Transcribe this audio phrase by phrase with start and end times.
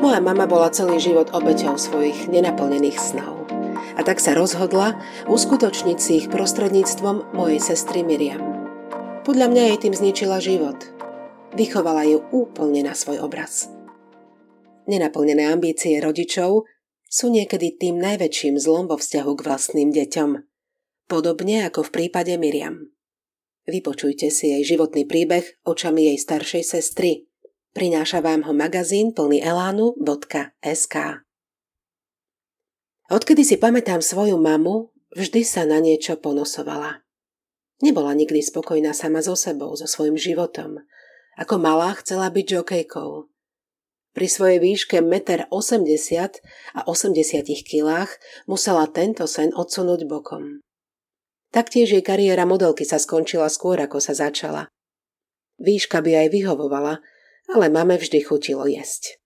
[0.00, 3.44] Moja mama bola celý život obeťou svojich nenaplnených snov.
[3.92, 4.96] A tak sa rozhodla
[5.28, 8.40] uskutočniť si ich prostredníctvom mojej sestry Miriam.
[9.28, 10.80] Podľa mňa jej tým zničila život.
[11.52, 13.68] Vychovala ju úplne na svoj obraz.
[14.88, 16.64] Nenaplnené ambície rodičov
[17.04, 20.30] sú niekedy tým najväčším zlom vo vzťahu k vlastným deťom.
[21.12, 22.88] Podobne ako v prípade Miriam.
[23.68, 27.12] Vypočujte si jej životný príbeh očami jej staršej sestry–
[27.70, 30.96] Prináša vám ho magazín plný elánu.sk.
[33.10, 37.06] Odkedy si pamätám svoju mamu, vždy sa na niečo ponosovala.
[37.78, 40.82] Nebola nikdy spokojná sama so sebou, so svojim životom.
[41.38, 43.30] Ako malá chcela byť žokejkou.
[44.18, 46.26] Pri svojej výške 1,80 m
[46.74, 48.10] a 80 kilách
[48.50, 50.58] musela tento sen odsunúť bokom.
[51.54, 54.66] Taktiež jej kariéra modelky sa skončila skôr, ako sa začala.
[55.62, 56.98] Výška by aj vyhovovala,
[57.54, 59.20] ale mame vždy chutilo jesť.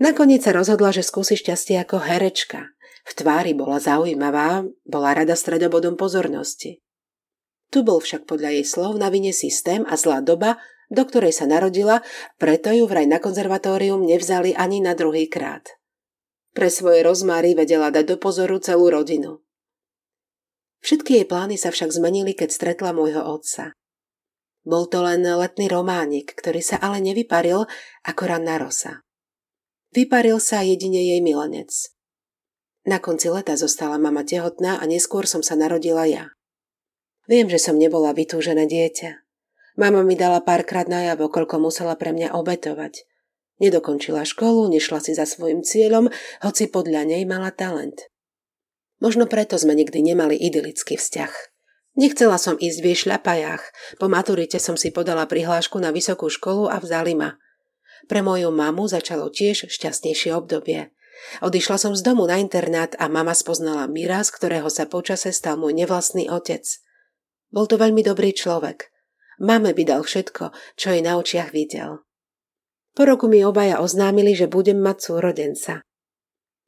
[0.00, 2.72] Nakoniec sa rozhodla, že skúsi šťastie ako herečka.
[3.04, 6.80] V tvári bola zaujímavá, bola rada stredobodom pozornosti.
[7.70, 10.58] Tu bol však podľa jej slov na vine systém a zlá doba,
[10.90, 12.02] do ktorej sa narodila,
[12.36, 15.78] preto ju vraj na konzervatórium nevzali ani na druhý krát.
[16.50, 19.38] Pre svoje rozmáry vedela dať do pozoru celú rodinu.
[20.82, 23.70] Všetky jej plány sa však zmenili, keď stretla môjho otca.
[24.60, 27.64] Bol to len letný románik, ktorý sa ale nevyparil
[28.04, 29.00] ako ranná rosa.
[29.90, 31.72] Vyparil sa jedine jej milenec.
[32.86, 36.32] Na konci leta zostala mama tehotná a neskôr som sa narodila ja.
[37.28, 39.22] Viem, že som nebola vytúžené dieťa.
[39.80, 43.08] Mama mi dala párkrát najavo, koľko musela pre mňa obetovať.
[43.60, 46.08] Nedokončila školu, nešla si za svojim cieľom,
[46.40, 48.08] hoci podľa nej mala talent.
[49.00, 51.49] Možno preto sme nikdy nemali idylický vzťah.
[52.00, 53.60] Nechcela som ísť v jej šľapajách.
[54.00, 57.36] Po maturite som si podala prihlášku na vysokú školu a vzali ma.
[58.08, 60.96] Pre moju mamu začalo tiež šťastnejšie obdobie.
[61.44, 65.60] Odišla som z domu na internát a mama spoznala Mira, z ktorého sa počase stal
[65.60, 66.64] môj nevlastný otec.
[67.52, 68.88] Bol to veľmi dobrý človek.
[69.44, 72.00] Mame by dal všetko, čo jej na očiach videl.
[72.96, 75.84] Po roku mi obaja oznámili, že budem mať súrodenca.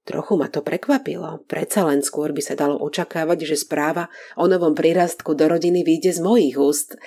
[0.02, 4.74] Trochu ma to prekvapilo, predsa len skôr by sa dalo očakávať, že správa o novom
[4.74, 6.98] prirastku do rodiny vyjde z mojich úst.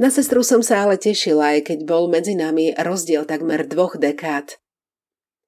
[0.00, 4.56] Na sestru som sa ale tešila, aj keď bol medzi nami rozdiel takmer dvoch dekád.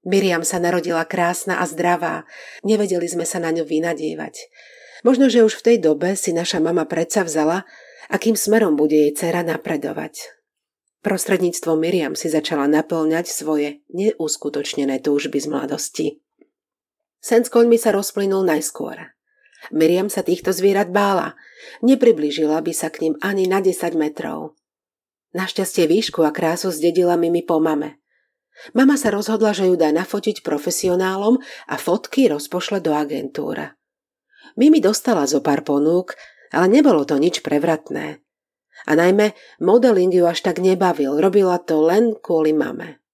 [0.05, 2.29] Miriam sa narodila krásna a zdravá,
[2.63, 4.53] nevedeli sme sa na ňu vynadievať.
[5.03, 7.65] Možno, že už v tej dobe si naša mama predsa vzala,
[8.13, 10.37] akým smerom bude jej dcera napredovať.
[11.01, 16.07] Prostredníctvom Miriam si začala naplňať svoje neuskutočnené túžby z mladosti.
[17.29, 19.13] Sen s koňmi sa rozplynul najskôr.
[19.69, 21.37] Miriam sa týchto zvierat bála.
[21.85, 24.57] Nepriblížila by sa k ním ani na 10 metrov.
[25.37, 28.01] Našťastie výšku a krásu zdedila Mimi po mame.
[28.73, 31.37] Mama sa rozhodla, že ju dá nafotiť profesionálom
[31.69, 33.77] a fotky rozpošle do agentúra.
[34.57, 36.17] Mimi dostala zo pár ponúk,
[36.49, 38.25] ale nebolo to nič prevratné.
[38.89, 43.05] A najmä modeling ju až tak nebavil, robila to len kvôli mame.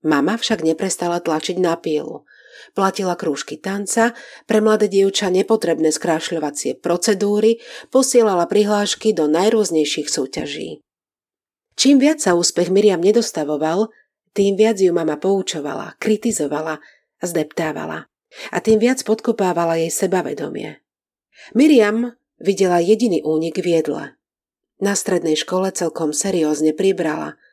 [0.00, 2.24] Mama však neprestala tlačiť na pílu–
[2.74, 4.14] Platila krúžky tanca,
[4.46, 10.82] pre mladé dievča nepotrebné skrášľovacie procedúry, posielala prihlášky do najrôznejších súťaží.
[11.78, 13.90] Čím viac sa úspech Miriam nedostavoval,
[14.34, 16.82] tým viac ju mama poučovala, kritizovala
[17.22, 18.06] zdeptávala.
[18.52, 20.84] A tým viac podkopávala jej sebavedomie.
[21.56, 24.04] Miriam videla jediný únik v jedle.
[24.78, 27.34] Na strednej škole celkom seriózne pribrala–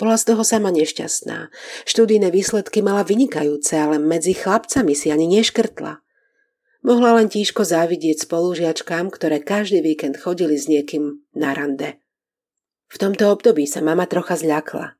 [0.00, 1.52] bola z toho sama nešťastná.
[1.84, 6.00] Študijné výsledky mala vynikajúce, ale medzi chlapcami si ani neškrtla.
[6.80, 12.00] Mohla len tížko závidieť spolužiačkám, ktoré každý víkend chodili s niekým na rande.
[12.88, 14.96] V tomto období sa mama trocha zľakla.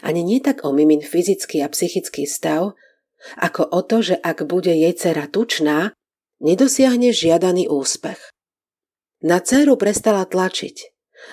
[0.00, 2.74] Ani nie tak o mimin fyzický a psychický stav,
[3.36, 5.92] ako o to, že ak bude jej dcera tučná,
[6.40, 8.18] nedosiahne žiadaný úspech.
[9.22, 10.76] Na dceru prestala tlačiť,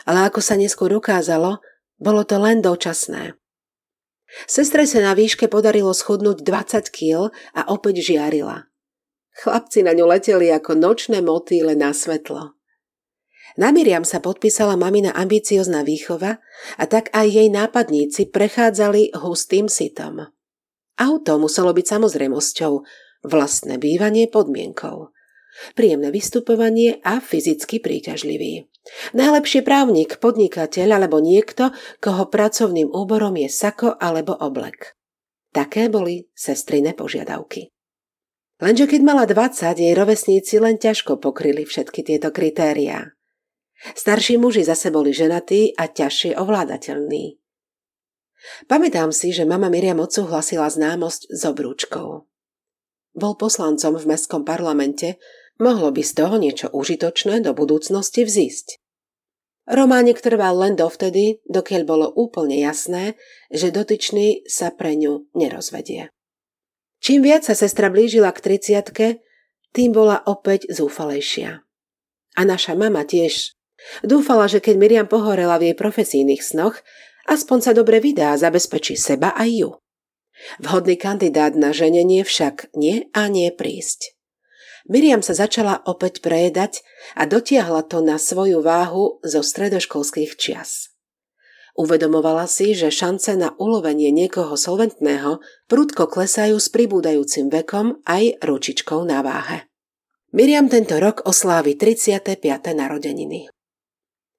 [0.10, 1.62] ale ako sa neskôr ukázalo,
[2.00, 3.36] bolo to len dočasné.
[4.50, 8.68] Sestre sa na výške podarilo schudnúť 20 kg a opäť žiarila.
[9.36, 12.56] Chlapci na ňu leteli ako nočné motýle na svetlo.
[13.56, 16.44] Na Miriam sa podpísala mamina ambiciozná výchova
[16.76, 20.28] a tak aj jej nápadníci prechádzali hustým sitom.
[21.00, 22.74] Auto muselo byť samozrejmosťou,
[23.28, 25.12] vlastné bývanie podmienkou.
[25.74, 28.68] Príjemné vystupovanie a fyzicky príťažlivý.
[29.18, 31.74] Najlepšie právnik, podnikateľ alebo niekto,
[32.04, 34.94] koho pracovným úborom je sako alebo oblek.
[35.56, 37.72] Také boli sestriné požiadavky.
[38.60, 43.16] Lenže keď mala 20, jej rovesníci len ťažko pokryli všetky tieto kritériá.
[43.96, 47.36] Starší muži zase boli ženatí a ťažšie ovládateľní.
[48.72, 52.30] Pamätám si, že mama Miriam odsúhlasila známosť s obrúčkou.
[53.16, 55.20] Bol poslancom v mestskom parlamente,
[55.60, 58.80] mohlo by z toho niečo užitočné do budúcnosti vzísť.
[59.66, 63.18] Románik trval len dovtedy, dokiaľ bolo úplne jasné,
[63.50, 66.14] že dotyčný sa pre ňu nerozvedie.
[67.02, 69.08] Čím viac sa sestra blížila k triciatke,
[69.74, 71.66] tým bola opäť zúfalejšia.
[72.36, 73.58] A naša mama tiež.
[74.06, 76.80] Dúfala, že keď Miriam pohorela v jej profesijných snoch,
[77.28, 79.70] aspoň sa dobre vydá a zabezpečí seba aj ju.
[80.64, 84.15] Vhodný kandidát na ženenie však nie a nie prísť.
[84.86, 86.86] Miriam sa začala opäť prejedať
[87.18, 90.94] a dotiahla to na svoju váhu zo stredoškolských čias.
[91.76, 99.04] Uvedomovala si, že šance na ulovenie niekoho solventného prudko klesajú s pribúdajúcim vekom aj ručičkou
[99.04, 99.68] na váhe.
[100.32, 102.32] Miriam tento rok oslávi 35.
[102.72, 103.52] narodeniny.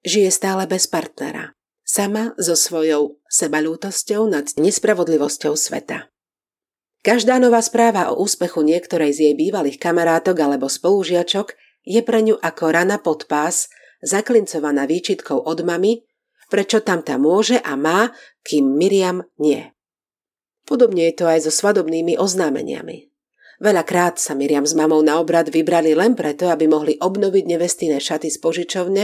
[0.01, 1.53] Žije stále bez partnera,
[1.85, 6.09] sama so svojou sebalútosťou nad nespravodlivosťou sveta.
[7.07, 11.55] Každá nová správa o úspechu niektorej z jej bývalých kamarátok alebo spolužiačok
[11.87, 13.71] je pre ňu ako rana pod pás,
[14.03, 16.03] zaklincovaná výčitkou od mamy,
[16.51, 18.11] prečo tam tá môže a má,
[18.43, 19.71] kým Miriam nie.
[20.67, 23.07] Podobne je to aj so svadobnými oznámeniami.
[23.63, 28.27] Veľakrát sa Miriam s mamou na obrad vybrali len preto, aby mohli obnoviť nevestinné šaty
[28.27, 29.03] z požičovne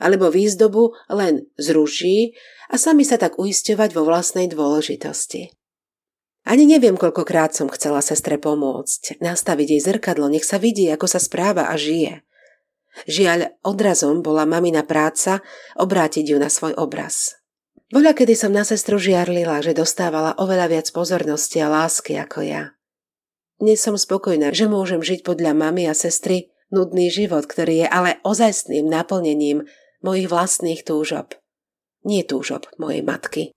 [0.00, 2.32] alebo výzdobu len z ruží
[2.72, 5.61] a sami sa tak uisťovať vo vlastnej dôležitosti.
[6.52, 11.16] Ani neviem, koľkokrát som chcela sestre pomôcť, nastaviť jej zrkadlo, nech sa vidí, ako sa
[11.16, 12.20] správa a žije.
[13.08, 15.40] Žiaľ, odrazom bola mamina práca
[15.80, 17.40] obrátiť ju na svoj obraz.
[17.88, 22.76] Voľa, kedy som na sestru žiarlila, že dostávala oveľa viac pozornosti a lásky ako ja.
[23.56, 28.20] Dnes som spokojná, že môžem žiť podľa mamy a sestry nudný život, ktorý je ale
[28.28, 29.64] ozajstným naplnením
[30.04, 31.32] mojich vlastných túžob.
[32.04, 33.56] Nie túžob mojej matky.